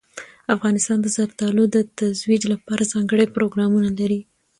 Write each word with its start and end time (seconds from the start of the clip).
افغانستان 0.55 0.97
د 1.01 1.07
زردالو 1.15 1.63
د 1.75 1.77
ترویج 1.97 2.43
لپاره 2.53 2.89
ځانګړي 2.93 3.25
پروګرامونه 3.35 3.89
لري. 3.99 4.21